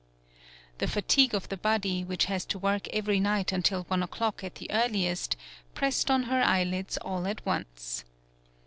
The 0.79 0.87
fatigue 0.87 1.35
of 1.35 1.47
the 1.49 1.57
body, 1.57 2.03
which 2.03 2.25
has 2.25 2.43
to 2.45 2.57
work 2.57 2.87
every 2.87 3.19
night 3.19 3.51
until 3.51 3.83
one 3.83 4.01
o'clock 4.01 4.43
at 4.43 4.55
the 4.55 4.71
earliest, 4.71 5.35
pressed 5.75 6.09
on 6.09 6.23
her 6.23 6.41
eyelids 6.41 6.97
all 6.97 7.27
at 7.27 7.45
once. 7.45 8.03